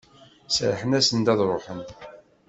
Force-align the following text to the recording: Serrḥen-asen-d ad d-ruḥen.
Serrḥen-asen-d 0.55 1.27
ad 1.33 1.37
d-ruḥen. 1.39 1.81